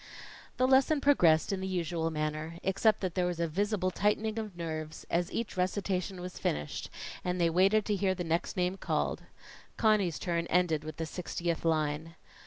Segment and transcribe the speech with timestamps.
[0.57, 4.57] The lesson progressed in the usual manner, except that there was a visible tightening of
[4.57, 6.89] nerves as each recitation was finished,
[7.23, 9.21] and they waited to hear the next name called.
[9.77, 12.15] Conny's turn ended with the sixtieth line.